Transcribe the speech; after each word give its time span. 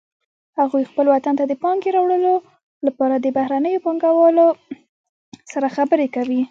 هغوی 0.59 0.83
خپل 0.89 1.05
وطن 1.13 1.33
ته 1.39 1.43
د 1.47 1.53
پانګې 1.63 1.89
راوړلو 1.95 2.35
لپاره 2.87 3.15
د 3.19 3.25
بهرنیو 3.37 3.83
پانګوالو 3.85 4.47
سره 5.51 5.67
خبرې 5.75 6.07
کوي 6.15 6.39